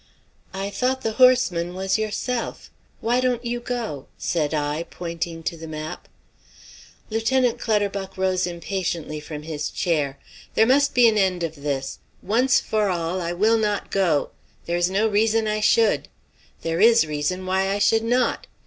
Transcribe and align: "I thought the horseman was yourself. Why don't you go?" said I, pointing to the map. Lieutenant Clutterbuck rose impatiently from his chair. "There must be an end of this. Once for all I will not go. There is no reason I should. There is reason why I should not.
"I 0.51 0.71
thought 0.71 1.01
the 1.03 1.11
horseman 1.21 1.75
was 1.75 1.99
yourself. 1.99 2.71
Why 3.01 3.21
don't 3.21 3.45
you 3.45 3.59
go?" 3.59 4.07
said 4.17 4.51
I, 4.51 4.87
pointing 4.89 5.43
to 5.43 5.55
the 5.55 5.67
map. 5.67 6.07
Lieutenant 7.11 7.59
Clutterbuck 7.59 8.17
rose 8.17 8.47
impatiently 8.47 9.19
from 9.19 9.43
his 9.43 9.69
chair. 9.69 10.17
"There 10.55 10.65
must 10.65 10.95
be 10.95 11.07
an 11.07 11.19
end 11.19 11.43
of 11.43 11.53
this. 11.61 11.99
Once 12.23 12.59
for 12.59 12.89
all 12.89 13.21
I 13.21 13.33
will 13.33 13.59
not 13.59 13.91
go. 13.91 14.31
There 14.65 14.75
is 14.75 14.89
no 14.89 15.07
reason 15.07 15.47
I 15.47 15.59
should. 15.59 16.07
There 16.63 16.79
is 16.81 17.05
reason 17.05 17.45
why 17.45 17.67
I 17.69 17.77
should 17.77 18.03
not. 18.03 18.47